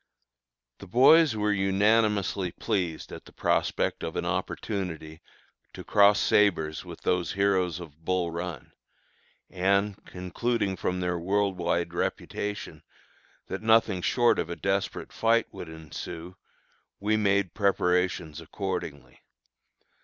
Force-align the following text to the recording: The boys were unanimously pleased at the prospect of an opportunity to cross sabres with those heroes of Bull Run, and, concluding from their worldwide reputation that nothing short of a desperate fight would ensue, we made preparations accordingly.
The 0.79 0.87
boys 0.87 1.35
were 1.35 1.51
unanimously 1.53 2.53
pleased 2.53 3.11
at 3.11 3.25
the 3.25 3.31
prospect 3.31 4.01
of 4.01 4.15
an 4.15 4.25
opportunity 4.25 5.21
to 5.75 5.83
cross 5.83 6.19
sabres 6.19 6.83
with 6.83 7.01
those 7.01 7.33
heroes 7.33 7.79
of 7.79 8.03
Bull 8.03 8.31
Run, 8.31 8.71
and, 9.47 10.03
concluding 10.07 10.75
from 10.75 11.01
their 11.01 11.19
worldwide 11.19 11.93
reputation 11.93 12.81
that 13.45 13.61
nothing 13.61 14.01
short 14.01 14.39
of 14.39 14.49
a 14.49 14.55
desperate 14.55 15.13
fight 15.13 15.45
would 15.53 15.69
ensue, 15.69 16.35
we 16.99 17.15
made 17.15 17.53
preparations 17.53 18.41
accordingly. 18.41 19.21